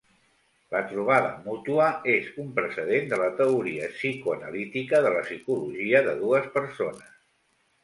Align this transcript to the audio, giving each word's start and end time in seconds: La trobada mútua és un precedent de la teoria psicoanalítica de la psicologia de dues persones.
La 0.75 0.79
trobada 0.93 1.27
mútua 1.43 1.89
és 2.13 2.31
un 2.45 2.47
precedent 2.55 3.13
de 3.13 3.21
la 3.25 3.29
teoria 3.43 3.91
psicoanalítica 3.99 5.05
de 5.09 5.15
la 5.19 5.23
psicologia 5.31 6.05
de 6.11 6.19
dues 6.25 6.51
persones. 6.59 7.17